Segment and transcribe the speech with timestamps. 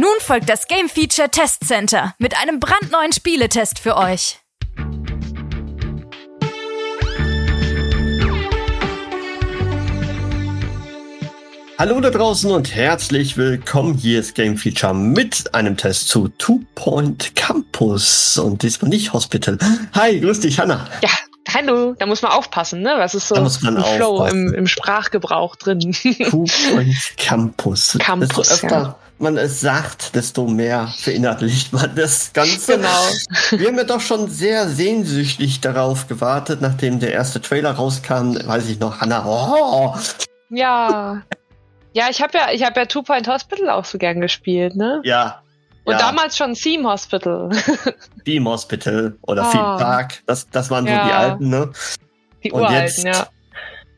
[0.00, 4.38] Nun folgt das Game Feature Test Center mit einem brandneuen Spieletest für euch.
[11.78, 13.94] Hallo da draußen und herzlich willkommen.
[13.94, 19.58] Hier ist Game Feature mit einem Test zu Two Point Campus und diesmal nicht Hospital.
[19.92, 20.88] Hi, grüß dich, Hanna.
[21.02, 21.10] Ja,
[21.54, 22.94] hallo, da muss man aufpassen, ne?
[22.96, 25.80] Was ist so Da muss man ein Flow im, im Sprachgebrauch drin?
[26.30, 27.96] Two Point Campus.
[27.98, 28.96] Campus, Desto öfter ja.
[29.18, 32.76] man es sagt, desto mehr verinnerlicht man das Ganze.
[32.76, 33.06] Genau.
[33.50, 38.36] Wir haben ja doch schon sehr sehnsüchtig darauf gewartet, nachdem der erste Trailer rauskam.
[38.44, 39.94] Weiß ich noch, Hanna, oh,
[40.50, 41.22] ja.
[41.92, 45.00] Ja, ich habe ja, ich habe ja Two Point Hospital auch so gern gespielt, ne?
[45.04, 45.42] ja.
[45.84, 45.98] Und ja.
[45.98, 47.48] damals schon Theme Hospital.
[48.24, 49.50] Beam Hospital oder Ah.
[49.50, 50.22] Theme Park.
[50.26, 51.06] Das, das waren so Ja.
[51.06, 51.70] die alten, ne?
[52.44, 53.26] Die Und uralten, jetzt ja.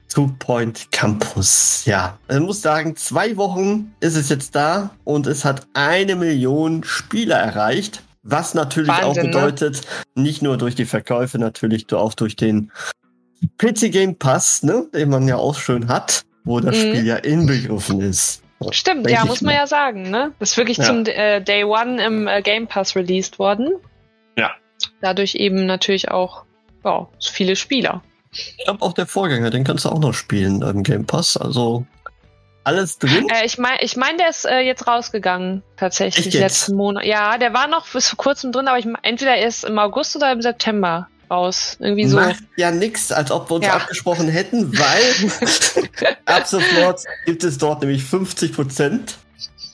[0.08, 1.84] Two Point Campus.
[1.86, 6.84] Ja, ich muss sagen, zwei Wochen ist es jetzt da und es hat eine Million
[6.84, 8.02] Spieler erreicht.
[8.22, 9.30] Was natürlich auch Wahnsinn, ne?
[9.32, 9.80] bedeutet,
[10.14, 12.70] nicht nur durch die Verkäufe, natürlich auch durch den
[13.58, 16.80] PC Game Pass, ne, den man ja auch schön hat, wo das Mhm.
[16.80, 18.42] Spiel ja inbegriffen ist.
[18.70, 20.32] Stimmt, ja, muss man ja sagen, ne?
[20.38, 20.84] Das ist wirklich Ja.
[20.84, 23.72] zum äh, Day One im äh, Game Pass released worden.
[24.36, 24.52] Ja.
[25.00, 26.44] Dadurch eben natürlich auch,
[26.84, 28.02] ja, so viele Spieler.
[28.32, 31.36] Ich glaube auch der Vorgänger, den kannst du auch noch spielen im Game Pass.
[31.36, 31.86] Also
[32.64, 33.28] alles drin.
[33.28, 37.04] Äh, ich meine, ich mein, der ist äh, jetzt rausgegangen, tatsächlich, letzten Monat.
[37.04, 40.32] Ja, der war noch bis vor kurzem drin, aber ich entweder erst im August oder
[40.32, 41.76] im September raus.
[41.80, 42.16] Irgendwie so.
[42.16, 43.74] Macht ja nix, als ob wir uns Ja.
[43.74, 45.30] abgesprochen hätten, weil
[46.26, 49.00] ab sofort gibt es dort nämlich 50%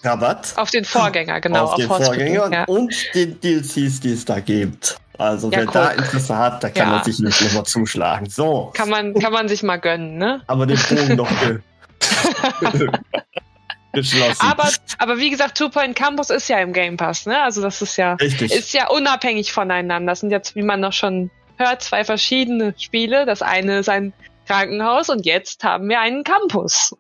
[0.04, 1.64] Rabatt Auf den Vorgänger, genau.
[1.64, 2.64] auf den Hospital, Vorgänger Ja.
[2.64, 4.96] und den DLCs, die es da gibt.
[5.18, 5.98] Also Ja, wer da guck.
[5.98, 8.30] Interesse hat, da kann man sich nicht nochmal zuschlagen.
[8.30, 10.40] So, Kann man, kann man sich mal gönnen, ne?
[10.46, 11.58] aber den Bogen noch ge
[13.92, 14.40] geschlossen.
[14.46, 14.68] Aber,
[14.98, 17.42] aber wie gesagt, Two Point Campus ist ja im Game Pass, ne?
[17.42, 18.52] Also das ist ja, Richtig.
[18.52, 20.12] ist ja unabhängig voneinander.
[20.12, 23.26] Das sind jetzt, wie man noch schon hört, zwei verschiedene Spiele.
[23.26, 24.12] Das eine ist ein
[24.46, 26.94] Krankenhaus und jetzt haben wir einen Campus.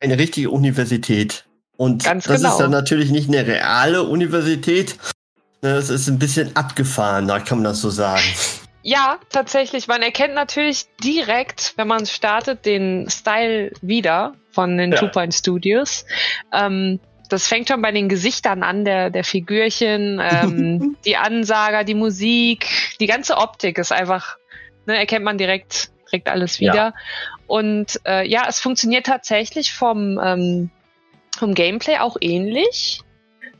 [0.00, 1.46] eine richtige Universität.
[1.76, 2.52] Und Ganz das genau.
[2.52, 4.96] ist dann natürlich nicht eine reale Universität.
[5.62, 8.22] Das ist ein bisschen abgefahren, da kann man das so sagen.
[8.82, 9.86] Ja, tatsächlich.
[9.86, 14.98] Man erkennt natürlich direkt, wenn man startet, den Style wieder von den Ja.
[14.98, 16.04] Two Point Studios.
[16.52, 16.98] Ähm,
[17.32, 22.66] das fängt schon bei den Gesichtern an, der, der Figürchen, ähm, die Ansager, die Musik,
[23.00, 24.36] die ganze Optik ist einfach,
[24.86, 26.72] ne, erkennt man direkt, direkt alles Ja.
[26.72, 26.94] wieder.
[27.46, 30.70] Und äh, ja, es funktioniert tatsächlich vom, ähm,
[31.38, 33.00] vom Gameplay auch ähnlich.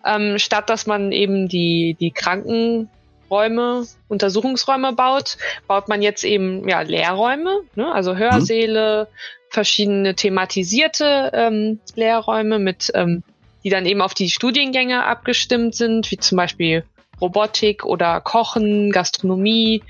[0.05, 5.37] Ähm, statt dass man eben die, die Krankenräume, Untersuchungsräume baut,
[5.69, 7.93] baut man jetzt eben ja Lehrräume, ne?
[7.93, 9.09] also Hörsäle,
[9.49, 13.23] verschiedene thematisierte ähm, Lehrräume mit, ähm,
[13.65, 16.85] die dann eben auf die Studiengänge abgestimmt sind, wie zum Beispiel
[17.21, 19.83] Robotik oder Kochen, Gastronomie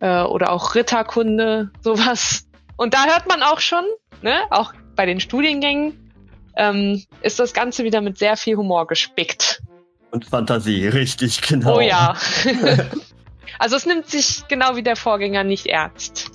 [0.00, 2.46] äh, oder auch Ritterkunde, sowas.
[2.76, 3.84] Und da hört man auch schon,
[4.22, 6.12] ne, auch bei den Studiengängen,
[6.56, 9.62] ähm, ist das Ganze wieder mit sehr viel Humor gespickt.
[10.10, 11.76] Und Fantasie, richtig, genau.
[11.76, 12.16] Oh ja.
[13.58, 16.30] also es nimmt sich genau wie der Vorgänger nicht ernst.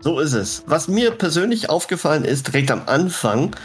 [0.00, 0.62] So ist es.
[0.66, 3.56] Was mir persönlich aufgefallen ist, direkt am Anfang,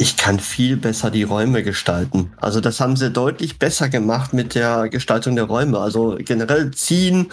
[0.00, 2.32] ich kann viel besser die Räume gestalten.
[2.40, 5.78] Also das haben sie deutlich besser gemacht mit der Gestaltung der Räume.
[5.78, 7.30] Also generell ziehen,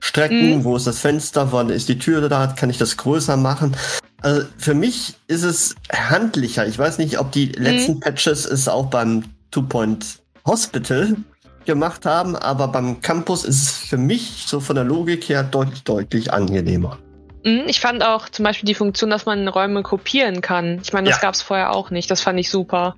[0.00, 0.64] strecken, Mhm.
[0.64, 3.76] wo ist das Fenster, wann ist die Tür da, kann ich das größer machen.
[4.22, 6.66] Also für mich ist es handlicher.
[6.66, 11.16] Ich weiß nicht, ob die letzten Patches es auch beim Two Point Hospital
[11.66, 15.84] gemacht haben, aber beim Campus ist es für mich so von der Logik her deutlich,
[15.84, 16.98] deutlich angenehmer.
[17.46, 20.80] Mhm, Ich fand auch zum Beispiel die Funktion, dass man Räume kopieren kann.
[20.82, 21.22] Ich meine, das Ja.
[21.22, 22.10] gab's vorher auch nicht.
[22.10, 22.96] Das fand ich super.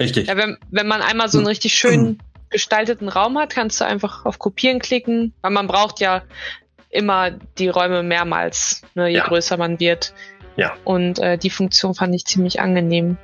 [0.00, 0.26] Richtig.
[0.28, 2.18] Ja, wenn, wenn man einmal so einen richtig schön
[2.50, 5.34] gestalteten Raum hat, kannst du einfach auf Kopieren klicken.
[5.42, 6.22] Weil man braucht ja
[6.88, 9.26] immer die Räume mehrmals, ne, je Ja.
[9.26, 10.14] größer man wird.
[10.56, 10.74] Ja.
[10.84, 13.18] Und äh, die Funktion fand ich ziemlich angenehm.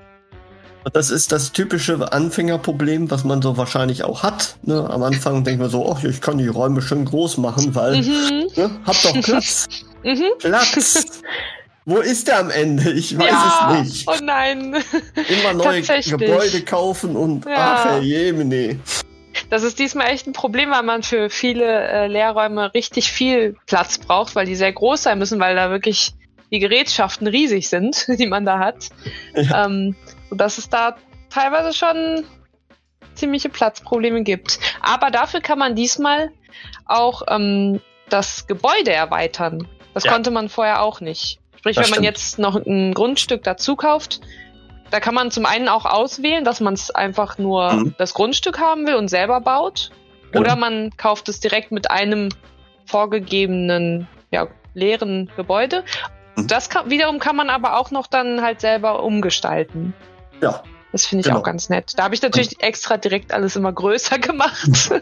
[0.92, 4.56] Das ist das typische Anfängerproblem, was man so wahrscheinlich auch hat.
[4.62, 4.88] Ne?
[4.90, 8.48] Am Anfang denkt man so, ach, ich kann die Räume schön groß machen, weil, Mhm.
[8.56, 9.66] ne, hab doch Platz.
[10.04, 10.24] Mhm.
[10.38, 11.22] Platz.
[11.86, 12.92] Wo ist der am Ende?
[12.92, 13.78] Ich weiß ja.
[13.82, 14.08] es nicht.
[14.08, 14.74] Oh nein.
[15.28, 15.80] Immer neue.
[15.82, 17.54] Gebäude kaufen und Ja.
[17.56, 18.78] ach, Herr Jemine.
[19.48, 23.96] das ist diesmal echt ein Problem, weil man für viele äh, Lehrräume richtig viel Platz
[23.96, 26.12] braucht, weil die sehr groß sein müssen, weil da wirklich
[26.52, 28.88] die Gerätschaften riesig sind, die man da hat.
[29.34, 29.64] Ja.
[29.66, 29.96] Ähm,
[30.30, 30.96] sodass es da
[31.30, 32.24] teilweise schon
[33.14, 34.58] ziemliche Platzprobleme gibt.
[34.80, 36.30] Aber dafür kann man diesmal
[36.86, 39.68] auch ähm, das Gebäude erweitern.
[39.94, 40.12] Das ja.
[40.12, 41.38] konnte man vorher auch nicht.
[41.56, 42.06] Sprich, das wenn man stimmt.
[42.06, 44.20] jetzt noch ein Grundstück dazu kauft,
[44.90, 47.94] da kann man zum einen auch auswählen, dass man es einfach nur mhm.
[47.98, 49.90] das Grundstück haben will und selber baut.
[50.30, 50.40] Genau.
[50.40, 52.28] Oder man kauft es direkt mit einem
[52.86, 55.84] vorgegebenen, ja, leeren Gebäude.
[56.36, 56.48] Mhm.
[56.48, 59.94] Das kann, wiederum kann man aber auch noch dann halt selber umgestalten.
[60.40, 60.62] Ja.
[60.92, 61.40] Das finde ich genau.
[61.40, 61.92] auch ganz nett.
[61.96, 64.92] Da habe ich natürlich extra direkt alles immer größer gemacht.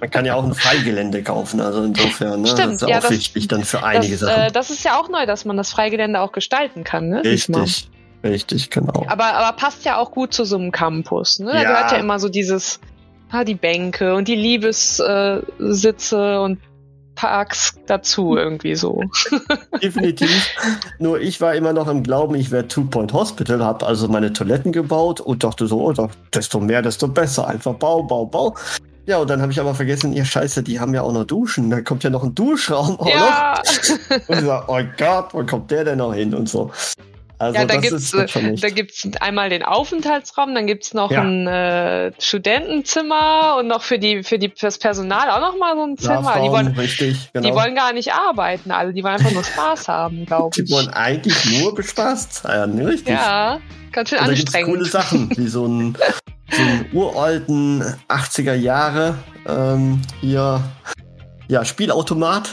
[0.00, 2.48] Man kann ja auch ein Freigelände kaufen, also insofern, ne?
[2.48, 4.42] Stimmt, das ist ja, auch das, wichtig dann für einige das, Sachen.
[4.42, 7.22] Äh, das ist ja auch neu, dass man das Freigelände auch gestalten kann, ne?
[7.22, 7.90] Richtig.
[8.24, 9.04] Richtig, genau.
[9.06, 11.40] Aber, aber passt ja auch gut zu so einem Campus.
[11.40, 11.52] Ne?
[11.52, 11.68] Da ja.
[11.72, 12.80] gehört ja immer so dieses,
[13.30, 16.58] ah, die Bänke und die Liebessitze äh, und
[17.24, 19.02] Parks dazu irgendwie so.
[19.82, 20.46] Definitiv.
[20.98, 24.30] Nur ich war immer noch im Glauben, ich wäre Two Point Hospital, habe also meine
[24.34, 27.48] Toiletten gebaut und dachte so, oh, desto mehr, desto besser.
[27.48, 28.54] Einfach Bau, Bau, Bau.
[29.06, 31.70] Ja, und dann habe ich aber vergessen, ihr Scheiße, die haben ja auch noch Duschen.
[31.70, 33.54] Da kommt ja noch ein Duschraum auch ja.
[33.54, 34.28] noch.
[34.28, 36.70] Und ich sage, oh Gott, wo kommt der denn noch hin und so.
[37.44, 41.22] Also ja, da gibt's, da gibt's einmal den Aufenthaltsraum, dann gibt's noch ja.
[41.22, 45.82] ein äh, Studentenzimmer und noch für die für die fürs Personal auch noch mal so
[45.84, 46.22] ein Zimmer.
[46.22, 47.48] Schlafraum, die wollen, richtig, genau.
[47.48, 50.64] die wollen gar nicht arbeiten, alle, die wollen einfach nur Spaß haben, glaube ich.
[50.64, 53.08] Die wollen eigentlich nur bespaßt sein, richtig?
[53.08, 53.60] Ja,
[53.92, 54.54] ganz schön und anstrengend.
[54.54, 55.96] Da gibt's coole Sachen, wie so ein,
[56.50, 60.62] so einen uralten 80er Jahre ähm, hier
[61.48, 62.50] ja Spielautomat.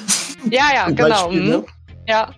[0.50, 1.08] Ja, ja, genau.
[1.08, 1.58] Beispiel, ne?
[1.58, 1.66] Mhm.
[2.08, 2.32] Ja,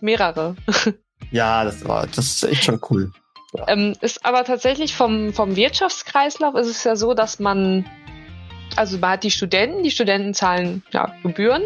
[0.00, 0.56] mehrere.
[1.30, 3.12] Ja, das war, das ist echt schon cool.
[3.56, 3.68] Ja.
[3.68, 7.84] Ähm, ist aber tatsächlich vom, vom Wirtschaftskreislauf ist es ja so, dass man,
[8.76, 11.62] also man hat die Studenten, die Studenten zahlen ja, Gebühren.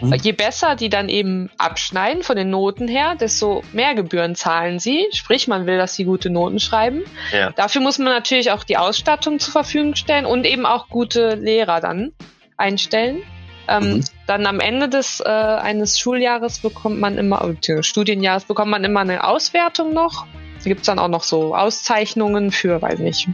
[0.00, 0.14] Mhm.
[0.14, 5.06] Je besser die dann eben abschneiden von den Noten her, desto mehr Gebühren zahlen sie.
[5.12, 7.02] Sprich, man will, dass sie gute Noten schreiben.
[7.32, 7.50] Ja.
[7.50, 11.80] Dafür muss man natürlich auch die Ausstattung zur Verfügung stellen und eben auch gute Lehrer
[11.80, 12.12] dann
[12.56, 13.22] einstellen.
[13.68, 14.04] Ähm, mhm.
[14.26, 19.00] Dann am Ende des äh, eines Schuljahres bekommt man immer, äh, Studienjahres bekommt man immer
[19.00, 20.26] eine Auswertung noch.
[20.62, 23.28] Da gibt's dann auch noch so Auszeichnungen für, weiß nicht,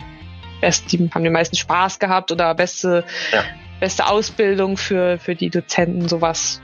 [0.61, 3.45] best, die haben die meisten Spaß gehabt oder beste, ja.
[3.81, 6.61] beste Ausbildung für, für die Dozenten, sowas.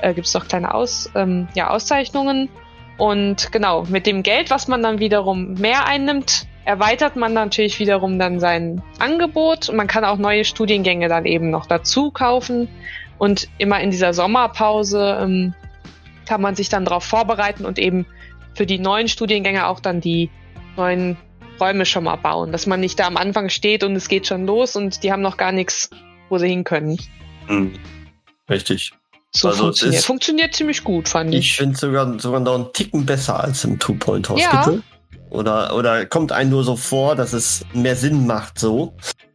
[0.00, 2.48] Äh, gibt's noch kleine Aus, ähm, ja, Auszeichnungen.
[2.98, 8.18] Und genau, mit dem Geld, was man dann wiederum mehr einnimmt, erweitert man natürlich wiederum
[8.18, 12.68] dann sein Angebot und man kann auch neue Studiengänge dann eben noch dazu kaufen.
[13.18, 15.54] Und immer in dieser Sommerpause ähm,
[16.26, 18.06] kann man sich dann darauf vorbereiten und eben
[18.54, 20.30] für die neuen Studiengänge auch dann die
[20.76, 21.16] neuen
[21.60, 24.46] Räume schon mal bauen, dass man nicht da am Anfang steht und es geht schon
[24.46, 25.90] los und die haben noch gar nichts,
[26.30, 26.98] wo sie hin können.
[27.48, 27.74] Mhm.
[28.48, 28.92] Richtig.
[29.32, 30.02] So also funktioniert.
[30.02, 31.40] funktioniert ziemlich gut, fand ich.
[31.40, 34.74] Ich finde sogar, sogar noch einen Ticken besser als im Two-Point Hospital.
[34.74, 34.82] Ja.
[35.30, 38.94] Oder, oder kommt einem nur so vor, dass es mehr Sinn macht so.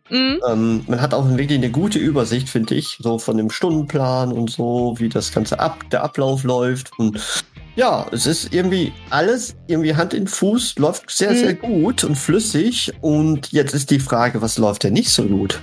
[0.10, 0.40] Mhm.
[0.48, 4.52] Ähm, man hat auch wirklich eine gute Übersicht, finde ich, so von dem Stundenplan und
[4.52, 6.92] so, wie das ganze Ab der Ablauf läuft.
[7.00, 7.20] Und
[7.76, 11.38] ja, es ist irgendwie alles irgendwie Hand in Fuß, läuft sehr, mhm.
[11.38, 12.94] sehr gut und flüssig.
[13.02, 15.62] Und jetzt ist die Frage, was läuft denn nicht so gut?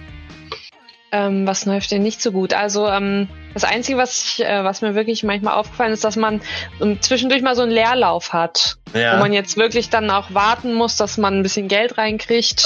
[1.14, 2.54] Ähm, was läuft denn nicht so gut?
[2.54, 6.40] Also ähm, das Einzige, was, ich, äh, was mir wirklich manchmal aufgefallen ist, dass man
[6.80, 9.14] um, zwischendurch mal so einen Leerlauf hat, ja.
[9.14, 12.64] wo man jetzt wirklich dann auch warten muss, dass man ein bisschen Geld reinkriegt.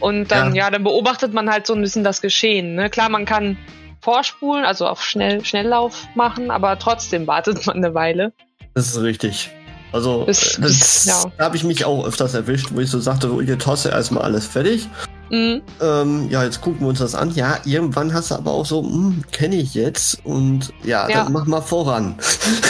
[0.00, 0.64] Und dann, ja.
[0.64, 2.74] ja, dann beobachtet man halt so ein bisschen das Geschehen.
[2.74, 2.88] Ne?
[2.88, 3.58] Klar, man kann
[4.00, 8.32] vorspulen, also auf Schnell Schnelllauf machen, aber trotzdem wartet man eine Weile.
[8.74, 9.50] Das ist richtig.
[9.92, 11.44] Also, das, das ja.
[11.44, 13.30] habe ich mich auch öfters erwischt, wo ich so sagte,
[13.66, 14.88] hast du erstmal alles fertig.
[15.30, 15.62] Mhm.
[15.80, 17.30] Ähm, ja, jetzt gucken wir uns das an.
[17.34, 21.32] Ja, irgendwann hast du aber auch so, hm, kenne ich jetzt und ja, ja, dann
[21.32, 22.16] mach mal voran.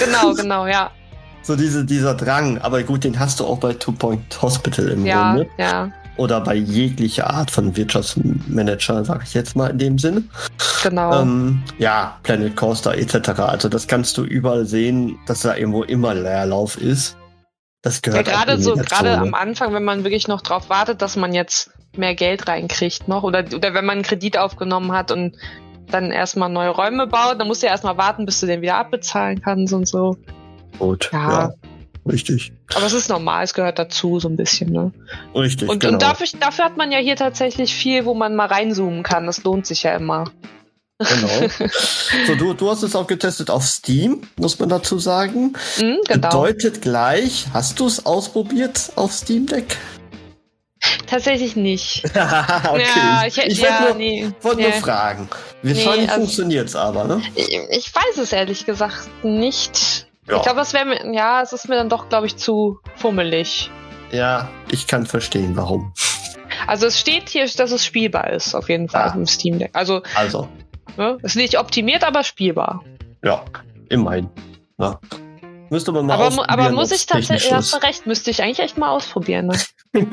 [0.05, 0.91] Genau, genau, ja.
[1.43, 5.05] so diese, dieser Drang, aber gut, den hast du auch bei Two Point Hospital im
[5.07, 5.51] ja, Grunde.
[5.59, 5.91] Ja.
[6.17, 10.25] Oder bei jeglicher Art von Wirtschaftsmanager, sag ich jetzt mal in dem Sinne.
[10.83, 11.21] Genau.
[11.21, 13.41] Ähm, ja, Planet Coaster etc.
[13.41, 17.19] Also das kannst du überall sehen, dass da irgendwo immer Leerlauf ist.
[17.83, 21.17] Das gehört ja, gerade so, gerade am Anfang, wenn man wirklich noch drauf wartet, dass
[21.17, 25.37] man jetzt mehr Geld reinkriegt noch oder, oder wenn man einen Kredit aufgenommen hat und
[25.91, 28.77] dann erstmal neue Räume baut, dann musst du ja erstmal warten, bis du den wieder
[28.77, 30.17] abbezahlen kannst und so.
[30.79, 31.31] Gut, ja.
[31.31, 31.53] ja.
[32.11, 32.53] Richtig.
[32.75, 34.93] Aber es ist normal, es gehört dazu, so ein bisschen, ne?
[35.35, 35.69] Richtig.
[35.69, 35.95] Und, genau.
[35.95, 39.27] und dafür, dafür hat man ja hier tatsächlich viel, wo man mal reinzoomen kann.
[39.27, 40.25] Das lohnt sich ja immer.
[40.99, 41.49] Genau.
[42.27, 45.53] so, du, du hast es auch getestet auf Steam, muss man dazu sagen.
[45.79, 46.29] Mm, genau.
[46.29, 49.77] Bedeutet gleich, hast du es ausprobiert auf Steam Deck?
[51.07, 52.05] Tatsächlich nicht.
[52.05, 52.83] okay.
[52.97, 54.63] Ja, ich, ich ja, wollte nur, nee, wollt nee.
[54.65, 55.29] nur fragen.
[55.63, 57.23] Wahrscheinlich also- funktioniert es aber, ne?
[57.35, 60.07] Ich, ich weiß es ehrlich gesagt nicht.
[60.29, 60.37] Ja.
[60.37, 63.71] Ich glaube, das wäre mir, ja, es ist mir dann doch, glaube ich, zu fummelig.
[64.11, 65.93] Ja, ich kann verstehen, warum.
[66.67, 69.15] Also es steht hier, dass es spielbar ist, auf jeden Fall Ah.
[69.15, 69.71] im Steam Deck.
[69.73, 70.49] Also, Also,
[70.97, 72.83] ne, ist nicht optimiert, aber spielbar.
[73.23, 73.45] ja,
[73.89, 74.29] immerhin.
[74.79, 74.99] Na.
[75.71, 78.43] Müsste man mal Aber, mu- aber ausprobieren, muss ich tatsächlich, hast du recht, müsste ich
[78.43, 79.47] eigentlich echt mal ausprobieren.
[79.49, 79.59] Ne?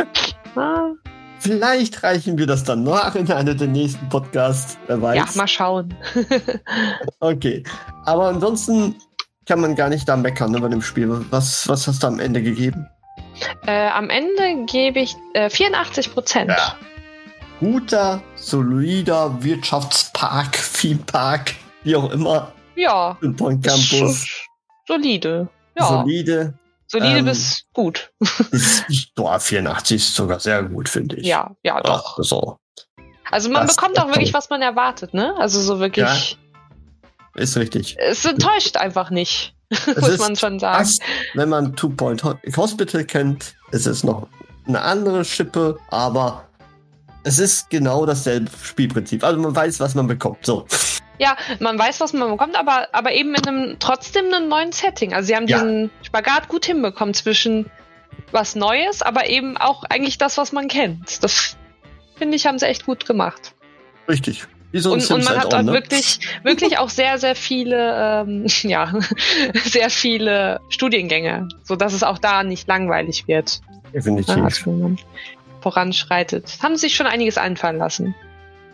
[1.40, 4.78] Vielleicht reichen wir das dann noch in einer der nächsten Podcasts.
[4.88, 5.18] Wer weiß.
[5.18, 5.94] ja, mal schauen.
[7.20, 7.64] Okay.
[8.06, 8.96] Aber ansonsten
[9.46, 11.26] kann man gar nicht da meckern ne, bei dem Spiel.
[11.30, 12.88] Was, was hast du am Ende gegeben?
[13.66, 16.50] Äh, am Ende gebe ich äh, 84 Prozent.
[16.50, 16.76] Ja.
[17.60, 22.52] Guter, solider Wirtschaftspark, Themepark, wie auch immer.
[22.76, 24.28] Ja, Im Point Campus.
[24.88, 25.48] solide.
[25.78, 26.54] Ja, Solide.
[26.94, 28.12] Solide ähm, bis gut.
[28.52, 28.86] Ist,
[29.18, 31.26] ja, 84 ist sogar sehr gut, finde ich.
[31.28, 32.16] Ja, ja, doch.
[32.18, 32.58] Ach, so.
[33.32, 34.38] Also man das bekommt auch wirklich, toll.
[34.38, 35.36] was man erwartet, ne?
[35.38, 36.38] Also so wirklich.
[37.36, 37.96] Ist richtig.
[38.00, 39.56] Es enttäuscht einfach nicht,
[40.00, 40.78] muss man schon sagen.
[40.86, 41.02] Fast,
[41.34, 44.28] wenn man Two Point Ho- Hospital kennt, ist es noch
[44.68, 46.48] eine andere Schippe, aber
[47.24, 49.24] es ist genau dasselbe Spielprinzip.
[49.24, 50.46] Also man weiß, was man bekommt.
[50.46, 50.68] So.
[51.20, 55.14] Ja, man weiß, was man bekommt, aber, aber eben in einem trotzdem einem neuen Setting.
[55.14, 55.58] Also sie haben Ja.
[55.58, 57.70] diesen Spagat gut hinbekommen zwischen
[58.32, 61.24] was Neues, aber eben auch eigentlich das, was man kennt.
[61.24, 61.56] Das
[62.16, 63.54] finde ich, haben sie echt gut gemacht.
[64.08, 64.46] Richtig.
[64.76, 65.74] So Und, und man hat Add-on, auch ne?
[65.74, 68.92] wirklich, wirklich auch sehr, sehr viele, ähm, ja,
[69.66, 73.62] sehr viele Studiengänge, so dass es auch da nicht langweilig wird,
[73.94, 74.36] Definitiv.
[74.66, 74.98] man
[75.62, 76.58] voranschreitet.
[76.64, 78.16] Haben sich schon einiges einfallen lassen.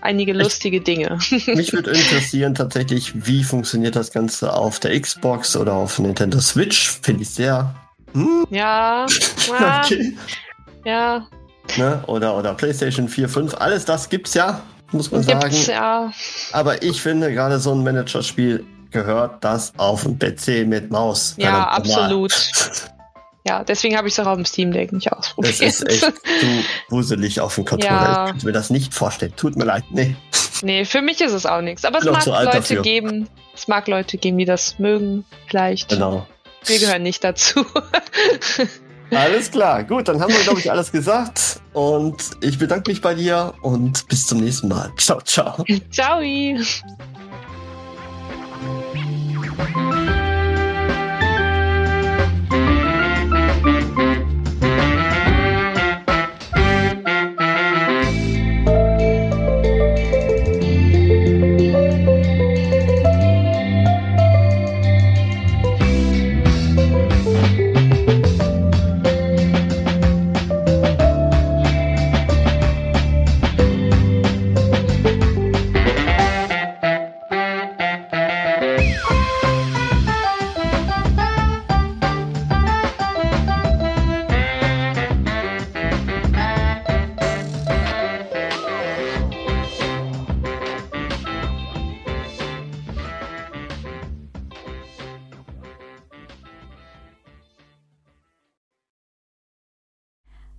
[0.02, 1.18] Einige lustige Dinge.
[1.30, 6.90] Mich würde interessieren tatsächlich, wie funktioniert das Ganze auf der Xbox oder auf Nintendo Switch.
[7.02, 7.74] Finde ich sehr.
[8.14, 9.06] Hm, Ja,
[9.48, 10.18] ja, okay.
[10.86, 11.28] ja,
[11.78, 12.04] Ne?
[12.08, 13.54] Oder, oder PlayStation 4, 5.
[13.56, 15.50] Alles das gibt's ja, muss man sagen.
[15.50, 16.12] gibt's ja.
[16.52, 21.36] Aber ich finde, gerade so ein Managerspiel gehört das auf dem PC mit Maus.
[21.38, 22.34] Ja, absolut.
[23.48, 25.56] Ja, deswegen habe ich es auch auf dem Steam Deck nicht ausprobiert.
[25.56, 26.02] Es ist echt
[26.40, 27.94] zu wuselig auf dem Controller.
[27.94, 28.26] Ja.
[28.26, 29.34] Ich könnte mir das nicht vorstellen.
[29.36, 29.86] Tut mir leid.
[29.92, 30.16] Nee.
[30.62, 31.86] nee, für mich ist es auch nichts.
[31.86, 32.82] Aber es mag Leute dafür.
[32.82, 35.90] geben, es mag Leute geben, die das mögen, vielleicht.
[35.90, 36.28] Genau.
[36.66, 37.66] Wir gehören nicht dazu.
[39.12, 39.84] Alles klar.
[39.84, 41.62] Gut, dann haben wir, glaube ich, alles gesagt.
[41.74, 44.92] Und ich bedanke mich bei dir und bis zum nächsten Mal.
[44.98, 45.66] Ciao, ciao.
[45.92, 46.22] Ciao.